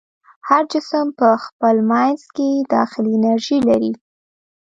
[0.49, 3.91] هر جسم په خپل منځ کې داخلي انرژي لري.